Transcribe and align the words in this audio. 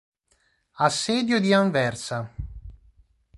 Assedio 0.77 1.39
di 1.39 1.53
Anversa 1.53 2.27